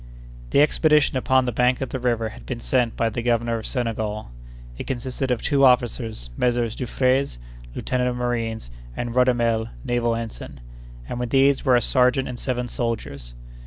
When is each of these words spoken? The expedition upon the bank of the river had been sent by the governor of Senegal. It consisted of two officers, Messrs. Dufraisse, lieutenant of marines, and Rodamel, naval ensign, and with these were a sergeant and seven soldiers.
The 0.49 0.61
expedition 0.63 1.15
upon 1.15 1.45
the 1.45 1.51
bank 1.51 1.79
of 1.79 1.89
the 1.89 1.99
river 1.99 2.29
had 2.29 2.43
been 2.43 2.59
sent 2.59 2.97
by 2.97 3.09
the 3.09 3.21
governor 3.21 3.59
of 3.59 3.67
Senegal. 3.67 4.31
It 4.75 4.87
consisted 4.87 5.29
of 5.29 5.43
two 5.43 5.63
officers, 5.63 6.31
Messrs. 6.35 6.75
Dufraisse, 6.75 7.37
lieutenant 7.75 8.09
of 8.09 8.15
marines, 8.15 8.71
and 8.97 9.13
Rodamel, 9.13 9.69
naval 9.85 10.15
ensign, 10.15 10.59
and 11.07 11.19
with 11.19 11.29
these 11.29 11.63
were 11.63 11.75
a 11.75 11.81
sergeant 11.81 12.27
and 12.27 12.39
seven 12.39 12.67
soldiers. 12.67 13.35